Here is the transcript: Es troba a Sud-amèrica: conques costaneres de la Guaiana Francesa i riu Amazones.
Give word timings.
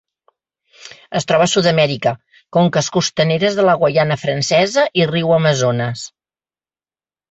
Es 1.19 1.27
troba 1.31 1.47
a 1.49 1.51
Sud-amèrica: 1.51 2.15
conques 2.59 2.91
costaneres 2.97 3.61
de 3.61 3.69
la 3.71 3.79
Guaiana 3.85 4.21
Francesa 4.25 4.91
i 5.03 5.11
riu 5.15 5.39
Amazones. 5.41 6.13